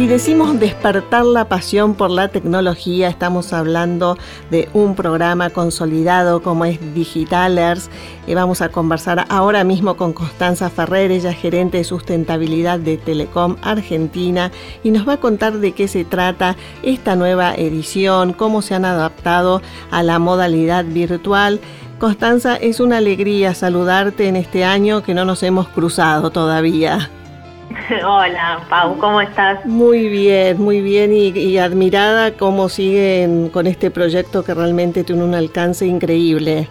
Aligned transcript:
Si 0.00 0.06
decimos 0.06 0.58
despertar 0.58 1.26
la 1.26 1.50
pasión 1.50 1.94
por 1.94 2.10
la 2.10 2.28
tecnología, 2.28 3.10
estamos 3.10 3.52
hablando 3.52 4.16
de 4.50 4.70
un 4.72 4.94
programa 4.94 5.50
consolidado 5.50 6.40
como 6.40 6.64
es 6.64 6.78
Digitalers. 6.94 7.90
Y 8.26 8.32
vamos 8.32 8.62
a 8.62 8.70
conversar 8.70 9.26
ahora 9.28 9.62
mismo 9.62 9.98
con 9.98 10.14
Constanza 10.14 10.70
Ferrer, 10.70 11.10
ella 11.10 11.34
gerente 11.34 11.76
de 11.76 11.84
sustentabilidad 11.84 12.78
de 12.78 12.96
Telecom 12.96 13.56
Argentina, 13.60 14.50
y 14.82 14.90
nos 14.90 15.06
va 15.06 15.12
a 15.12 15.20
contar 15.20 15.58
de 15.58 15.72
qué 15.72 15.86
se 15.86 16.06
trata 16.06 16.56
esta 16.82 17.14
nueva 17.14 17.54
edición, 17.54 18.32
cómo 18.32 18.62
se 18.62 18.74
han 18.74 18.86
adaptado 18.86 19.60
a 19.90 20.02
la 20.02 20.18
modalidad 20.18 20.86
virtual. 20.86 21.60
Constanza, 21.98 22.56
es 22.56 22.80
una 22.80 22.96
alegría 22.96 23.54
saludarte 23.54 24.28
en 24.28 24.36
este 24.36 24.64
año 24.64 25.02
que 25.02 25.12
no 25.12 25.26
nos 25.26 25.42
hemos 25.42 25.68
cruzado 25.68 26.30
todavía. 26.30 27.10
Hola, 28.04 28.60
Pau, 28.68 28.98
¿cómo 28.98 29.20
estás? 29.20 29.64
Muy 29.64 30.08
bien, 30.08 30.60
muy 30.60 30.80
bien 30.80 31.12
y, 31.12 31.58
admirada 31.58 32.32
cómo 32.32 32.68
siguen 32.68 33.48
con 33.48 33.66
este 33.66 33.90
proyecto 33.90 34.44
que 34.44 34.54
realmente 34.54 35.04
tiene 35.04 35.22
un 35.22 35.34
alcance 35.34 35.86
increíble. 35.86 36.68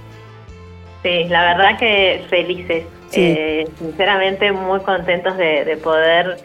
Sí, 1.03 1.25
la 1.25 1.53
verdad 1.53 1.79
que 1.79 2.23
felices. 2.29 2.85
Eh, 3.13 3.67
sinceramente 3.79 4.51
muy 4.51 4.81
contentos 4.81 5.35
de, 5.37 5.79
poder 5.81 6.37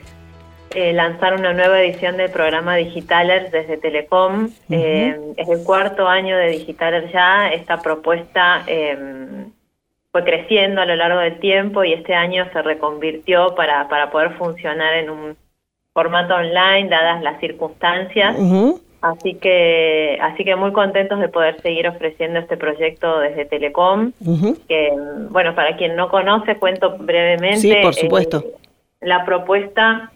eh, 0.74 0.94
lanzar 0.94 1.34
una 1.34 1.52
nueva 1.52 1.82
edición 1.82 2.16
del 2.16 2.30
programa 2.30 2.76
Digitaler 2.76 3.50
desde 3.50 3.76
Telecom. 3.76 4.48
Eh, 4.70 5.18
es 5.36 5.48
el 5.48 5.62
cuarto 5.64 6.08
año 6.08 6.36
de 6.38 6.48
Digitaler 6.48 7.12
ya. 7.12 7.48
Esta 7.48 7.82
propuesta 7.82 8.62
em, 8.66 9.50
fue 10.14 10.22
creciendo 10.22 10.80
a 10.80 10.86
lo 10.86 10.94
largo 10.94 11.18
del 11.18 11.40
tiempo 11.40 11.82
y 11.82 11.92
este 11.92 12.14
año 12.14 12.46
se 12.52 12.62
reconvirtió 12.62 13.56
para, 13.56 13.88
para 13.88 14.12
poder 14.12 14.34
funcionar 14.34 14.94
en 14.94 15.10
un 15.10 15.36
formato 15.92 16.36
online, 16.36 16.88
dadas 16.88 17.20
las 17.20 17.40
circunstancias. 17.40 18.36
Así 19.00 19.34
que, 19.34 20.16
así 20.22 20.44
que 20.44 20.54
muy 20.54 20.70
contentos 20.70 21.18
de 21.18 21.28
poder 21.28 21.60
seguir 21.62 21.88
ofreciendo 21.88 22.38
este 22.38 22.56
proyecto 22.56 23.18
desde 23.18 23.44
Telecom. 23.46 24.12
Que, 24.68 24.92
bueno, 25.30 25.56
para 25.56 25.76
quien 25.76 25.96
no 25.96 26.08
conoce, 26.08 26.58
cuento 26.58 26.96
brevemente. 26.96 27.58
Sí, 27.58 27.74
por 27.82 27.94
supuesto. 27.94 28.38
Eh, 28.38 28.54
la 29.00 29.24
propuesta 29.24 30.12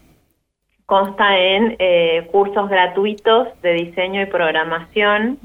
consta 0.87 1.37
en 1.37 1.75
eh, 1.81 2.29
cursos 2.31 2.71
gratuitos 2.71 3.49
de 3.63 3.73
diseño 3.73 4.23
y 4.23 4.27
programación 4.27 5.41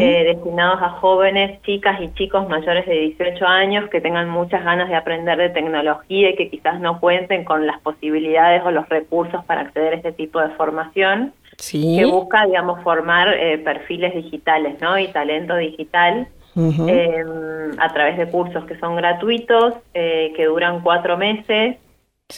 eh, 0.00 0.24
destinados 0.24 0.82
a 0.82 0.90
jóvenes, 0.90 1.60
chicas 1.62 2.00
y 2.00 2.12
chicos 2.14 2.48
mayores 2.48 2.86
de 2.86 2.94
18 2.94 3.46
años 3.46 3.88
que 3.90 4.00
tengan 4.00 4.28
muchas 4.28 4.64
ganas 4.64 4.88
de 4.88 4.96
aprender 4.96 5.38
de 5.38 5.50
tecnología 5.50 6.30
y 6.30 6.36
que 6.36 6.50
quizás 6.50 6.80
no 6.80 7.00
cuenten 7.00 7.44
con 7.44 7.66
las 7.66 7.80
posibilidades 7.80 8.62
o 8.64 8.70
los 8.70 8.88
recursos 8.88 9.44
para 9.44 9.62
acceder 9.62 9.94
a 9.94 9.96
este 9.96 10.12
tipo 10.12 10.40
de 10.40 10.48
formación, 10.50 11.32
que 11.70 12.04
busca, 12.06 12.46
digamos, 12.46 12.82
formar 12.82 13.28
eh, 13.28 13.58
perfiles 13.58 14.14
digitales 14.14 14.80
¿no? 14.80 14.98
y 14.98 15.08
talento 15.08 15.56
digital. 15.56 16.28
Em, 16.54 17.80
a 17.80 17.88
través 17.94 18.18
de 18.18 18.26
cursos 18.28 18.64
que 18.66 18.78
son 18.78 18.96
gratuitos, 18.96 19.72
eh, 19.94 20.34
que 20.36 20.44
duran 20.44 20.82
cuatro 20.82 21.16
meses, 21.16 21.78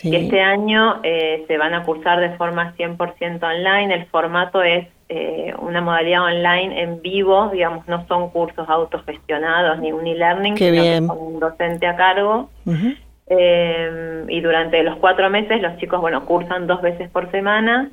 este 0.03 0.41
año 0.41 1.01
se 1.03 1.59
van 1.59 1.75
a 1.75 1.85
cursar 1.85 2.21
de 2.21 2.37
forma 2.37 2.75
100% 2.77 3.43
online. 3.43 3.95
El 3.95 4.07
formato 4.07 4.63
es 4.63 4.89
eh, 5.11 5.53
una 5.59 5.83
modalidad 5.83 6.25
online 6.25 6.81
en 6.81 7.03
vivo, 7.03 7.51
digamos, 7.53 7.87
no 7.87 8.07
son 8.09 8.31
cursos 8.31 8.67
autogestionados 8.69 9.79
ni 9.79 9.93
un 9.93 10.07
e-learning, 10.07 10.57
sino 10.57 11.09
con 11.09 11.19
un 11.35 11.41
docente 11.41 11.87
a 11.87 11.95
cargo. 11.95 12.49
Eh, 13.27 14.25
y 14.29 14.41
durante 14.41 14.83
los 14.83 14.97
cuatro 14.97 15.29
meses 15.29 15.61
los 15.61 15.77
chicos, 15.77 16.01
bueno, 16.01 16.25
cursan 16.25 16.67
dos 16.67 16.81
veces 16.81 17.11
por 17.11 17.31
semana 17.31 17.91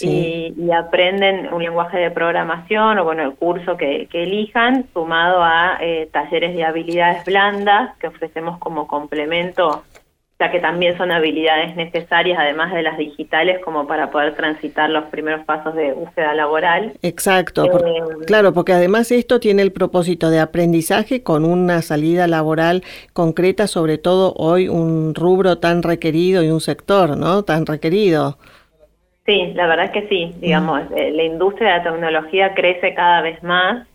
y, 0.00 0.54
aprenden 0.70 1.52
un 1.52 1.62
lenguaje 1.62 1.98
de 1.98 2.10
programación 2.10 2.98
o, 2.98 3.04
bueno, 3.04 3.24
el 3.24 3.34
curso 3.34 3.76
que, 3.76 4.08
elijan, 4.12 4.86
sumado 4.94 5.42
a 5.42 5.78
eh, 5.80 6.08
talleres 6.12 6.54
de 6.54 6.64
habilidades 6.64 7.24
blandas 7.24 7.96
que 7.98 8.06
ofrecemos 8.06 8.58
como 8.58 8.86
complemento 8.86 9.82
que 10.50 10.60
también 10.60 10.96
son 10.96 11.12
habilidades 11.12 11.76
necesarias, 11.76 12.38
además 12.40 12.72
de 12.72 12.82
las 12.82 12.98
digitales, 12.98 13.60
como 13.64 13.86
para 13.86 14.10
poder 14.10 14.34
transitar 14.34 14.90
los 14.90 15.04
primeros 15.04 15.44
pasos 15.44 15.74
de 15.74 15.92
búsqueda 15.92 16.34
laboral. 16.34 16.92
Exacto, 17.02 17.64
eh, 17.64 18.24
claro, 18.26 18.52
porque 18.52 18.72
además 18.72 19.10
esto 19.12 19.40
tiene 19.40 19.62
el 19.62 19.72
propósito 19.72 20.30
de 20.30 20.40
aprendizaje 20.40 21.22
con 21.22 21.44
una 21.44 21.82
salida 21.82 22.26
laboral 22.26 22.82
concreta, 23.12 23.66
sobre 23.66 23.98
todo 23.98 24.34
hoy 24.36 24.68
un 24.68 25.14
rubro 25.14 25.58
tan 25.58 25.82
requerido 25.82 26.42
y 26.42 26.50
un 26.50 26.60
sector, 26.60 27.16
¿no? 27.16 27.42
Tan 27.42 27.66
requerido. 27.66 28.38
Sí, 29.24 29.52
la 29.54 29.68
verdad 29.68 29.86
es 29.86 29.92
que 29.92 30.08
sí, 30.08 30.34
digamos, 30.40 30.80
eh, 30.96 31.12
la 31.12 31.22
industria 31.22 31.68
de 31.68 31.78
la 31.78 31.82
tecnología 31.84 32.54
crece 32.54 32.92
cada 32.94 33.20
vez 33.22 33.40
más 33.42 33.86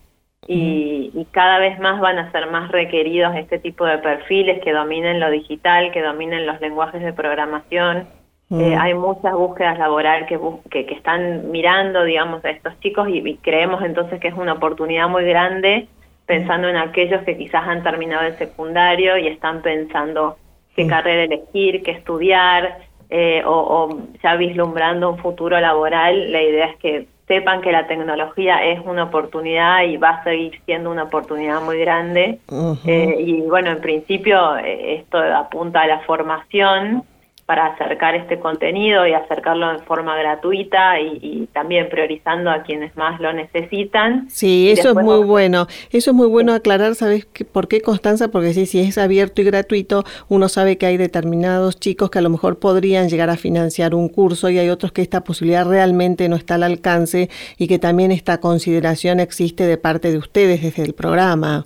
y, 0.46 1.28
cada 1.32 1.60
vez 1.60 1.80
más 1.80 2.00
van 2.00 2.20
a 2.20 2.32
ser 2.32 2.50
más 2.50 2.72
requeridos 2.72 3.36
este 3.36 3.60
tipo 3.60 3.86
de 3.86 3.98
perfiles 3.98 4.62
que 4.64 4.72
dominen 4.72 5.20
lo 5.20 5.32
digital, 5.32 5.92
que 5.92 6.02
dominen 6.02 6.46
los 6.46 6.62
lenguajes 6.62 7.02
de 7.02 7.14
programación. 7.14 8.08
Eh, 8.50 8.76
hay 8.80 8.94
muchas 8.94 9.34
búsquedas 9.34 9.78
laborales 9.78 10.28
que, 10.30 10.40
que, 10.70 10.94
están 10.94 11.52
mirando, 11.52 12.04
digamos, 12.04 12.46
a 12.46 12.50
estos 12.50 12.80
chicos 12.80 13.08
y, 13.10 13.38
creemos 13.38 13.84
entonces 13.84 14.22
que 14.22 14.30
es 14.30 14.36
una 14.36 14.54
oportunidad 14.54 15.10
muy 15.10 15.26
grande 15.26 15.88
pensando 16.26 16.68
en 16.68 16.78
aquellos 16.78 17.24
que 17.24 17.38
quizás 17.38 17.68
han 17.68 17.84
terminado 17.84 18.26
el 18.26 18.38
secundario 18.38 19.18
y 19.18 19.28
están 19.28 19.62
pensando 19.62 20.38
qué 20.76 20.86
carrera 20.86 21.24
elegir, 21.24 21.84
qué 21.84 21.92
estudiar, 21.92 22.80
eh, 23.10 23.42
o, 23.46 23.52
o 23.52 24.02
ya 24.22 24.36
vislumbrando 24.36 25.10
un 25.10 25.18
futuro 25.18 25.60
laboral. 25.60 26.32
La 26.32 26.42
idea 26.42 26.66
es 26.68 26.78
que 26.78 27.08
sepan 27.28 27.62
que 27.62 27.72
la 27.72 27.88
tecnología 27.88 28.64
es 28.64 28.80
una 28.86 29.04
oportunidad 29.04 29.84
y 29.84 29.98
va 29.98 30.10
a 30.10 30.24
seguir 30.24 30.62
siendo 30.66 30.90
una 30.90 31.04
oportunidad 31.04 31.62
muy 31.62 31.78
grande. 31.78 32.40
Eh, 32.86 33.16
y 33.20 33.42
bueno, 33.42 33.72
en 33.72 33.82
principio 33.82 34.58
eh, 34.58 34.96
esto 34.96 35.18
apunta 35.18 35.82
a 35.82 35.88
la 35.88 36.00
formación 36.00 37.04
para 37.48 37.68
acercar 37.68 38.14
este 38.14 38.40
contenido 38.40 39.08
y 39.08 39.14
acercarlo 39.14 39.72
en 39.72 39.80
forma 39.80 40.18
gratuita 40.18 41.00
y, 41.00 41.48
también 41.54 41.88
priorizando 41.90 42.52
a 42.52 42.64
quienes 42.64 42.96
más 42.98 43.22
lo 43.22 43.32
necesitan. 43.32 44.30
Sí, 44.30 44.70
eso 44.70 44.90
es 44.90 44.96
muy 44.96 45.24
bueno. 45.24 45.66
Eso 45.90 46.12
es 46.12 46.16
muy 46.16 46.28
bueno 46.28 46.54
aclarar, 46.54 46.96
¿sabes 46.96 47.26
por 47.54 47.70
qué 47.70 47.80
Constanza? 47.80 48.28
Porque 48.28 48.54
sí, 48.54 48.66
si 48.66 48.82
es 48.82 48.98
abierto 48.98 49.42
y 49.42 49.46
gratuito, 49.46 50.04
uno 50.28 50.50
sabe 50.50 50.78
que 50.78 50.88
hay 50.88 50.98
determinados 50.98 51.80
chicos 51.80 52.12
que 52.12 52.20
a 52.20 52.22
lo 52.22 52.30
mejor 52.30 52.60
podrían 52.60 53.08
llegar 53.08 53.30
a 53.30 53.38
financiar 53.38 53.96
un 53.96 54.10
curso 54.10 54.50
y 54.50 54.60
hay 54.60 54.70
otros 54.70 54.92
que 54.92 55.02
esta 55.02 55.22
posibilidad 55.24 55.66
realmente 55.66 56.28
no 56.28 56.36
está 56.36 56.56
al 56.56 56.64
alcance 56.64 57.30
y 57.58 57.68
que 57.70 57.80
también 57.80 58.12
esta 58.12 58.42
consideración 58.42 59.22
existe 59.22 59.66
de 59.66 59.78
parte 59.78 60.12
de 60.12 60.18
ustedes 60.18 60.62
desde 60.62 60.84
el 60.84 60.94
programa. 60.94 61.66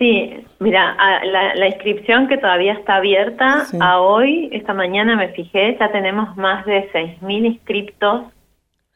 Sí, 0.00 0.32
mira, 0.60 0.96
la, 1.24 1.66
inscripción 1.68 2.26
que 2.26 2.38
todavía 2.38 2.72
está 2.72 2.96
abierta, 2.96 3.66
a 3.80 4.00
hoy, 4.00 4.48
esta 4.50 4.72
mañana 4.72 5.14
me 5.14 5.28
fijé, 5.28 5.76
ya 5.78 5.92
tenemos 5.92 6.38
más 6.38 6.64
de 6.64 6.90
6.000 6.90 7.44
inscriptos 7.44 8.22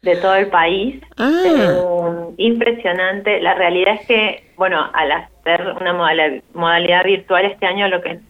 de 0.00 0.16
todo 0.16 0.34
el 0.34 0.46
país. 0.48 1.02
Ah. 1.18 1.42
Eh, 1.44 2.34
impresionante. 2.38 3.38
La 3.42 3.52
realidad 3.52 3.96
es 4.00 4.06
que, 4.06 4.50
bueno, 4.56 4.82
al 4.94 5.12
hacer 5.12 5.74
una 5.78 5.92
modalidad, 5.92 7.04
virtual 7.04 7.44
este 7.44 7.66
año, 7.66 7.88
lo 7.88 8.00
que 8.00 8.20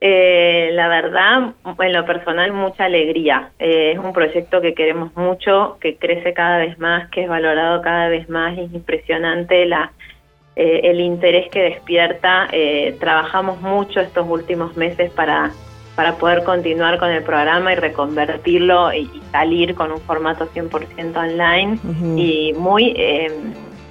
Eh, 0.00 0.70
la 0.74 0.88
verdad, 0.88 1.54
en 1.78 1.92
lo 1.92 2.04
personal, 2.04 2.52
mucha 2.52 2.84
alegría. 2.84 3.50
Eh, 3.58 3.92
es 3.92 3.98
un 3.98 4.12
proyecto 4.12 4.60
que 4.60 4.74
queremos 4.74 5.14
mucho, 5.16 5.78
que 5.80 5.96
crece 5.96 6.34
cada 6.34 6.58
vez 6.58 6.78
más, 6.78 7.08
que 7.10 7.22
es 7.22 7.28
valorado 7.28 7.80
cada 7.80 8.08
vez 8.08 8.28
más. 8.28 8.58
Es 8.58 8.72
impresionante 8.72 9.64
la, 9.64 9.92
eh, 10.54 10.82
el 10.84 11.00
interés 11.00 11.48
que 11.48 11.62
despierta. 11.62 12.48
trabajamos 13.00 13.60
mucho 13.60 14.00
estos 14.00 14.26
últimos 14.28 14.76
meses 14.76 15.10
para, 15.12 15.50
para 15.94 16.16
poder 16.16 16.44
continuar 16.44 16.98
con 16.98 17.10
el 17.10 17.22
programa 17.22 17.72
y 17.72 17.76
reconvertirlo 17.76 18.92
y, 18.92 19.10
salir 19.32 19.74
con 19.74 19.92
un 19.92 20.00
formato 20.00 20.46
100% 20.46 21.16
online 21.16 21.78
y 22.20 22.52
muy 22.54 22.94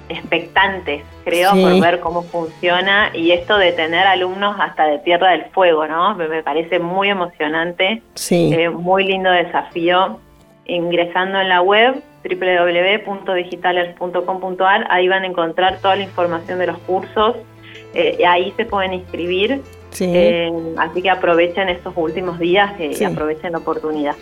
expectantes, 0.08 1.02
creo, 1.24 1.50
por 1.50 1.80
ver 1.80 1.98
cómo 2.00 2.22
funciona 2.22 3.10
y 3.14 3.32
esto 3.32 3.58
de 3.58 3.72
tener 3.72 4.06
alumnos 4.06 4.56
hasta 4.58 4.86
de 4.86 5.00
Tierra 5.00 5.32
del 5.32 5.44
Fuego, 5.46 5.86
¿no? 5.86 6.14
Me, 6.14 6.42
parece 6.42 6.78
muy 6.78 7.08
emocionante, 7.08 8.02
sí. 8.14 8.50
Eh, 8.52 8.70
muy 8.70 9.04
lindo 9.04 9.30
desafío. 9.30 10.20
Ingresando 10.68 11.40
en 11.40 11.48
la 11.48 11.62
web 11.62 12.02
www.digitalers.com.ar, 12.24 14.86
ahí 14.90 15.06
van 15.08 15.22
a 15.22 15.26
encontrar 15.26 15.78
toda 15.78 15.94
la 15.96 16.02
información 16.02 16.58
de 16.58 16.66
los 16.66 16.76
cursos, 16.78 17.36
eh, 17.94 18.18
ahí 18.26 18.52
se 18.56 18.64
pueden 18.64 18.94
inscribir, 18.94 19.62
eh, 20.00 20.52
así 20.76 21.02
que 21.02 21.10
aprovechen 21.10 21.68
estos 21.68 21.92
últimos 21.96 22.40
días 22.40 22.72
y 22.80 23.04
aprovechen 23.04 23.52
la 23.52 23.58
oportunidad. 23.58 24.16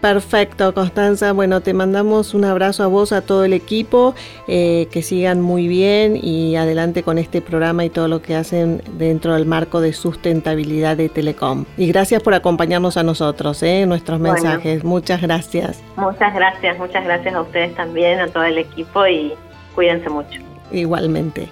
Perfecto, 0.00 0.72
Constanza. 0.72 1.32
Bueno, 1.32 1.60
te 1.60 1.74
mandamos 1.74 2.32
un 2.32 2.44
abrazo 2.44 2.82
a 2.82 2.86
vos, 2.86 3.12
a 3.12 3.20
todo 3.20 3.44
el 3.44 3.52
equipo, 3.52 4.14
eh, 4.48 4.88
que 4.90 5.02
sigan 5.02 5.42
muy 5.42 5.68
bien 5.68 6.18
y 6.20 6.56
adelante 6.56 7.02
con 7.02 7.18
este 7.18 7.42
programa 7.42 7.84
y 7.84 7.90
todo 7.90 8.08
lo 8.08 8.22
que 8.22 8.34
hacen 8.34 8.82
dentro 8.94 9.34
del 9.34 9.44
marco 9.44 9.80
de 9.80 9.92
sustentabilidad 9.92 10.96
de 10.96 11.10
Telecom. 11.10 11.66
Y 11.76 11.86
gracias 11.88 12.22
por 12.22 12.32
acompañarnos 12.32 12.96
a 12.96 13.02
nosotros, 13.02 13.62
eh, 13.62 13.84
nuestros 13.86 14.20
mensajes. 14.20 14.84
Muchas 14.84 15.20
gracias. 15.20 15.82
Muchas 15.96 16.34
gracias, 16.34 16.78
muchas 16.78 17.04
gracias 17.04 17.34
a 17.34 17.42
ustedes 17.42 17.74
también, 17.74 18.20
a 18.20 18.28
todo 18.28 18.44
el 18.44 18.56
equipo 18.56 19.06
y 19.06 19.34
cuídense 19.74 20.08
mucho. 20.08 20.40
Igualmente. 20.72 21.50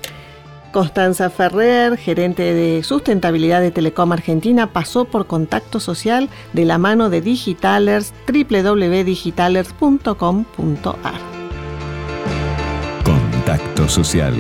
Constanza 0.72 1.30
Ferrer, 1.30 1.96
gerente 1.96 2.42
de 2.54 2.82
sustentabilidad 2.82 3.60
de 3.60 3.70
Telecom 3.70 4.10
Argentina, 4.12 4.66
pasó 4.68 5.04
por 5.04 5.26
contacto 5.26 5.78
social 5.80 6.28
de 6.52 6.64
la 6.64 6.78
mano 6.78 7.10
de 7.10 7.20
Digitalers, 7.20 8.14
www.digitalers.com.ar. 8.26 11.20
Contacto 13.04 13.88
social 13.88 14.34